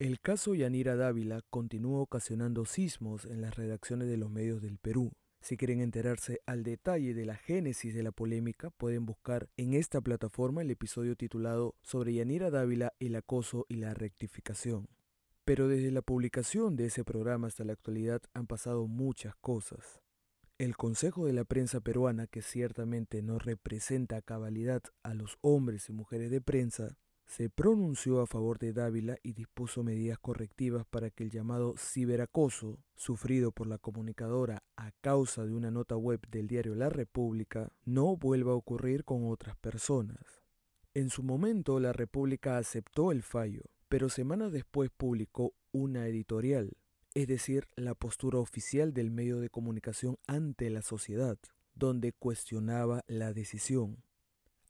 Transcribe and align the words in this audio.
El 0.00 0.18
caso 0.18 0.54
Yanira 0.54 0.96
Dávila 0.96 1.42
continúa 1.50 2.00
ocasionando 2.00 2.64
sismos 2.64 3.26
en 3.26 3.42
las 3.42 3.56
redacciones 3.56 4.08
de 4.08 4.16
los 4.16 4.30
medios 4.30 4.62
del 4.62 4.78
Perú. 4.78 5.12
Si 5.42 5.58
quieren 5.58 5.82
enterarse 5.82 6.40
al 6.46 6.62
detalle 6.62 7.12
de 7.12 7.26
la 7.26 7.36
génesis 7.36 7.94
de 7.94 8.02
la 8.02 8.10
polémica, 8.10 8.70
pueden 8.70 9.04
buscar 9.04 9.50
en 9.58 9.74
esta 9.74 10.00
plataforma 10.00 10.62
el 10.62 10.70
episodio 10.70 11.16
titulado 11.16 11.74
Sobre 11.82 12.14
Yanira 12.14 12.48
Dávila, 12.48 12.94
el 12.98 13.14
acoso 13.14 13.66
y 13.68 13.76
la 13.76 13.92
rectificación. 13.92 14.88
Pero 15.44 15.68
desde 15.68 15.90
la 15.90 16.00
publicación 16.00 16.76
de 16.76 16.86
ese 16.86 17.04
programa 17.04 17.48
hasta 17.48 17.64
la 17.64 17.74
actualidad 17.74 18.22
han 18.32 18.46
pasado 18.46 18.86
muchas 18.86 19.34
cosas. 19.42 20.00
El 20.56 20.78
Consejo 20.78 21.26
de 21.26 21.34
la 21.34 21.44
Prensa 21.44 21.82
Peruana, 21.82 22.26
que 22.26 22.40
ciertamente 22.40 23.20
no 23.20 23.38
representa 23.38 24.16
a 24.16 24.22
cabalidad 24.22 24.80
a 25.02 25.12
los 25.12 25.36
hombres 25.42 25.90
y 25.90 25.92
mujeres 25.92 26.30
de 26.30 26.40
prensa, 26.40 26.96
se 27.30 27.48
pronunció 27.48 28.20
a 28.20 28.26
favor 28.26 28.58
de 28.58 28.72
Dávila 28.72 29.16
y 29.22 29.34
dispuso 29.34 29.84
medidas 29.84 30.18
correctivas 30.18 30.84
para 30.84 31.10
que 31.10 31.22
el 31.22 31.30
llamado 31.30 31.76
ciberacoso, 31.78 32.80
sufrido 32.96 33.52
por 33.52 33.68
la 33.68 33.78
comunicadora 33.78 34.64
a 34.76 34.90
causa 35.00 35.46
de 35.46 35.54
una 35.54 35.70
nota 35.70 35.96
web 35.96 36.20
del 36.28 36.48
diario 36.48 36.74
La 36.74 36.88
República, 36.88 37.70
no 37.84 38.16
vuelva 38.16 38.50
a 38.50 38.56
ocurrir 38.56 39.04
con 39.04 39.30
otras 39.30 39.56
personas. 39.56 40.42
En 40.92 41.08
su 41.08 41.22
momento, 41.22 41.78
La 41.78 41.92
República 41.92 42.58
aceptó 42.58 43.12
el 43.12 43.22
fallo, 43.22 43.62
pero 43.88 44.08
semanas 44.08 44.50
después 44.50 44.90
publicó 44.90 45.54
una 45.70 46.08
editorial, 46.08 46.76
es 47.14 47.28
decir, 47.28 47.68
la 47.76 47.94
postura 47.94 48.40
oficial 48.40 48.92
del 48.92 49.12
medio 49.12 49.38
de 49.38 49.50
comunicación 49.50 50.18
ante 50.26 50.68
la 50.68 50.82
sociedad, 50.82 51.38
donde 51.76 52.12
cuestionaba 52.12 53.04
la 53.06 53.32
decisión. 53.32 54.02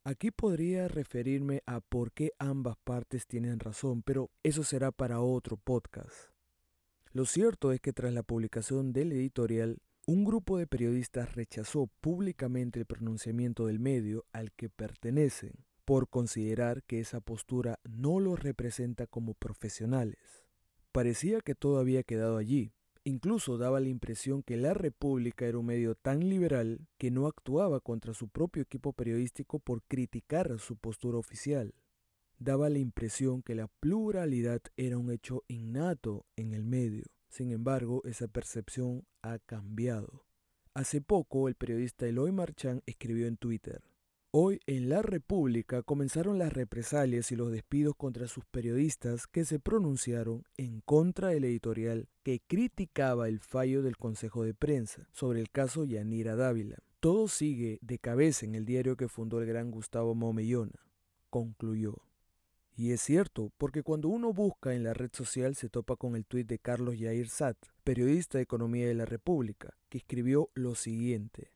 Aquí 0.03 0.31
podría 0.31 0.87
referirme 0.87 1.61
a 1.67 1.79
por 1.79 2.11
qué 2.11 2.31
ambas 2.39 2.75
partes 2.83 3.27
tienen 3.27 3.59
razón, 3.59 4.01
pero 4.01 4.31
eso 4.41 4.63
será 4.63 4.91
para 4.91 5.21
otro 5.21 5.57
podcast. 5.57 6.31
Lo 7.11 7.25
cierto 7.25 7.71
es 7.71 7.81
que 7.81 7.93
tras 7.93 8.11
la 8.11 8.23
publicación 8.23 8.93
del 8.93 9.11
editorial, 9.11 9.77
un 10.07 10.25
grupo 10.25 10.57
de 10.57 10.65
periodistas 10.65 11.35
rechazó 11.35 11.87
públicamente 12.01 12.79
el 12.79 12.87
pronunciamiento 12.87 13.67
del 13.67 13.79
medio 13.79 14.25
al 14.31 14.51
que 14.53 14.69
pertenecen, 14.69 15.53
por 15.85 16.09
considerar 16.09 16.81
que 16.81 16.99
esa 16.99 17.21
postura 17.21 17.79
no 17.83 18.19
los 18.19 18.39
representa 18.39 19.05
como 19.05 19.35
profesionales. 19.35 20.47
Parecía 20.91 21.41
que 21.41 21.53
todo 21.53 21.77
había 21.77 22.01
quedado 22.01 22.37
allí, 22.37 22.73
Incluso 23.03 23.57
daba 23.57 23.79
la 23.79 23.89
impresión 23.89 24.43
que 24.43 24.57
la 24.57 24.75
República 24.75 25.45
era 25.45 25.57
un 25.57 25.65
medio 25.65 25.95
tan 25.95 26.29
liberal 26.29 26.87
que 26.99 27.09
no 27.09 27.25
actuaba 27.25 27.79
contra 27.79 28.13
su 28.13 28.27
propio 28.27 28.61
equipo 28.61 28.93
periodístico 28.93 29.59
por 29.59 29.81
criticar 29.83 30.59
su 30.59 30.75
postura 30.77 31.17
oficial. 31.17 31.73
Daba 32.37 32.69
la 32.69 32.77
impresión 32.77 33.41
que 33.41 33.55
la 33.55 33.67
pluralidad 33.79 34.61
era 34.77 34.99
un 34.99 35.11
hecho 35.11 35.43
innato 35.47 36.25
en 36.35 36.53
el 36.53 36.63
medio. 36.63 37.05
Sin 37.27 37.51
embargo, 37.51 38.03
esa 38.05 38.27
percepción 38.27 39.07
ha 39.23 39.39
cambiado. 39.39 40.25
Hace 40.73 41.01
poco, 41.01 41.47
el 41.47 41.55
periodista 41.55 42.05
Eloy 42.07 42.31
Marchand 42.31 42.81
escribió 42.85 43.27
en 43.27 43.37
Twitter, 43.37 43.81
Hoy 44.33 44.61
en 44.65 44.87
la 44.87 45.01
República 45.01 45.83
comenzaron 45.83 46.39
las 46.39 46.53
represalias 46.53 47.33
y 47.33 47.35
los 47.35 47.51
despidos 47.51 47.95
contra 47.97 48.29
sus 48.29 48.45
periodistas 48.45 49.27
que 49.27 49.43
se 49.43 49.59
pronunciaron 49.59 50.45
en 50.55 50.79
contra 50.79 51.27
del 51.27 51.43
editorial 51.43 52.07
que 52.23 52.39
criticaba 52.39 53.27
el 53.27 53.41
fallo 53.41 53.81
del 53.81 53.97
Consejo 53.97 54.45
de 54.45 54.53
Prensa 54.53 55.05
sobre 55.11 55.41
el 55.41 55.49
caso 55.49 55.83
Yanira 55.83 56.37
Dávila. 56.37 56.77
Todo 57.01 57.27
sigue 57.27 57.77
de 57.81 57.99
cabeza 57.99 58.45
en 58.45 58.55
el 58.55 58.63
diario 58.63 58.95
que 58.95 59.09
fundó 59.09 59.41
el 59.41 59.47
gran 59.47 59.69
Gustavo 59.69 60.15
Momellona, 60.15 60.79
concluyó. 61.29 61.97
Y 62.73 62.93
es 62.93 63.01
cierto, 63.01 63.51
porque 63.57 63.83
cuando 63.83 64.07
uno 64.07 64.31
busca 64.31 64.73
en 64.73 64.85
la 64.85 64.93
red 64.93 65.09
social 65.11 65.55
se 65.57 65.67
topa 65.67 65.97
con 65.97 66.15
el 66.15 66.25
tuit 66.25 66.47
de 66.47 66.57
Carlos 66.57 66.97
Yair 66.97 67.27
Sat, 67.27 67.57
periodista 67.83 68.37
de 68.37 68.43
Economía 68.43 68.87
de 68.87 68.93
la 68.93 69.05
República, 69.05 69.75
que 69.89 69.97
escribió 69.97 70.49
lo 70.53 70.75
siguiente. 70.75 71.51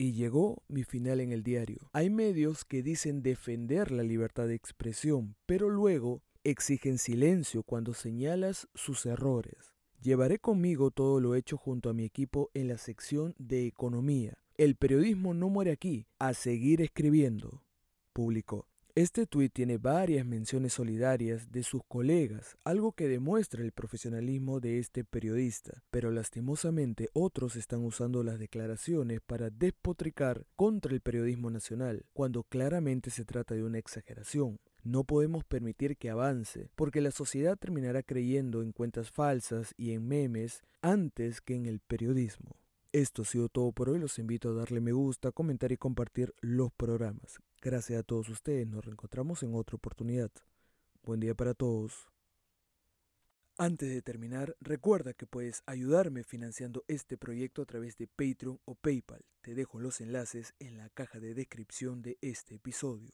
Y 0.00 0.12
llegó 0.12 0.62
mi 0.68 0.84
final 0.84 1.20
en 1.20 1.32
el 1.32 1.42
diario. 1.42 1.90
Hay 1.92 2.08
medios 2.08 2.64
que 2.64 2.84
dicen 2.84 3.20
defender 3.20 3.90
la 3.90 4.04
libertad 4.04 4.46
de 4.46 4.54
expresión, 4.54 5.34
pero 5.44 5.68
luego 5.68 6.22
exigen 6.44 6.98
silencio 6.98 7.64
cuando 7.64 7.94
señalas 7.94 8.68
sus 8.76 9.06
errores. 9.06 9.74
Llevaré 10.00 10.38
conmigo 10.38 10.92
todo 10.92 11.18
lo 11.18 11.34
hecho 11.34 11.56
junto 11.56 11.90
a 11.90 11.94
mi 11.94 12.04
equipo 12.04 12.48
en 12.54 12.68
la 12.68 12.78
sección 12.78 13.34
de 13.38 13.66
economía. 13.66 14.38
El 14.56 14.76
periodismo 14.76 15.34
no 15.34 15.48
muere 15.48 15.72
aquí, 15.72 16.06
a 16.20 16.32
seguir 16.32 16.80
escribiendo, 16.80 17.64
publicó. 18.12 18.68
Este 18.98 19.28
tuit 19.28 19.52
tiene 19.52 19.78
varias 19.78 20.26
menciones 20.26 20.72
solidarias 20.72 21.52
de 21.52 21.62
sus 21.62 21.82
colegas, 21.86 22.56
algo 22.64 22.90
que 22.90 23.06
demuestra 23.06 23.62
el 23.62 23.70
profesionalismo 23.70 24.58
de 24.58 24.80
este 24.80 25.04
periodista, 25.04 25.84
pero 25.92 26.10
lastimosamente 26.10 27.08
otros 27.12 27.54
están 27.54 27.84
usando 27.84 28.24
las 28.24 28.40
declaraciones 28.40 29.20
para 29.20 29.50
despotricar 29.50 30.46
contra 30.56 30.92
el 30.92 31.00
periodismo 31.00 31.48
nacional, 31.48 32.06
cuando 32.12 32.42
claramente 32.42 33.10
se 33.10 33.24
trata 33.24 33.54
de 33.54 33.62
una 33.62 33.78
exageración. 33.78 34.58
No 34.82 35.04
podemos 35.04 35.44
permitir 35.44 35.96
que 35.96 36.10
avance, 36.10 36.68
porque 36.74 37.00
la 37.00 37.12
sociedad 37.12 37.56
terminará 37.56 38.02
creyendo 38.02 38.62
en 38.62 38.72
cuentas 38.72 39.12
falsas 39.12 39.74
y 39.76 39.92
en 39.92 40.08
memes 40.08 40.60
antes 40.82 41.40
que 41.40 41.54
en 41.54 41.66
el 41.66 41.78
periodismo. 41.78 42.56
Esto 42.92 43.22
ha 43.22 43.24
sido 43.26 43.48
todo 43.48 43.72
por 43.72 43.90
hoy. 43.90 43.98
Los 43.98 44.18
invito 44.18 44.48
a 44.50 44.54
darle 44.54 44.80
me 44.80 44.92
gusta, 44.92 45.30
comentar 45.30 45.72
y 45.72 45.76
compartir 45.76 46.34
los 46.40 46.72
programas. 46.72 47.38
Gracias 47.60 48.00
a 48.00 48.02
todos 48.02 48.28
ustedes. 48.30 48.66
Nos 48.66 48.84
reencontramos 48.84 49.42
en 49.42 49.54
otra 49.54 49.76
oportunidad. 49.76 50.30
Buen 51.02 51.20
día 51.20 51.34
para 51.34 51.54
todos. 51.54 52.08
Antes 53.58 53.90
de 53.90 54.02
terminar, 54.02 54.56
recuerda 54.60 55.14
que 55.14 55.26
puedes 55.26 55.62
ayudarme 55.66 56.22
financiando 56.22 56.84
este 56.86 57.18
proyecto 57.18 57.60
a 57.60 57.66
través 57.66 57.98
de 57.98 58.06
Patreon 58.06 58.60
o 58.64 58.76
PayPal. 58.76 59.24
Te 59.42 59.54
dejo 59.54 59.80
los 59.80 60.00
enlaces 60.00 60.54
en 60.60 60.78
la 60.78 60.88
caja 60.90 61.18
de 61.18 61.34
descripción 61.34 62.00
de 62.00 62.18
este 62.20 62.54
episodio. 62.54 63.12